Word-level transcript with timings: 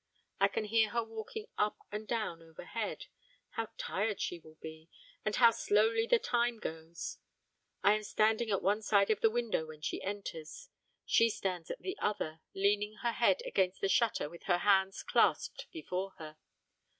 I 0.39 0.47
can 0.47 0.65
hear 0.65 0.89
her 0.89 1.03
walking 1.03 1.45
up 1.59 1.77
and 1.91 2.07
down 2.07 2.41
overhead; 2.41 3.05
how 3.51 3.67
tired 3.77 4.19
she 4.19 4.39
will 4.39 4.55
be, 4.55 4.89
and 5.23 5.35
how 5.35 5.51
slowly 5.51 6.07
the 6.07 6.17
time 6.17 6.57
goes. 6.57 7.19
I 7.83 7.93
am 7.93 8.01
standing 8.01 8.49
at 8.49 8.63
one 8.63 8.81
side 8.81 9.11
of 9.11 9.21
the 9.21 9.29
window 9.29 9.67
when 9.67 9.81
she 9.81 10.01
enters; 10.01 10.69
she 11.05 11.29
stands 11.29 11.69
at 11.69 11.83
the 11.83 11.99
other, 11.99 12.41
leaning 12.55 12.95
her 13.03 13.11
head 13.11 13.43
against 13.45 13.79
the 13.79 13.89
shutter 13.89 14.27
with 14.27 14.45
her 14.45 14.57
hands 14.65 15.03
clasped 15.03 15.67
before 15.71 16.15
her. 16.17 16.35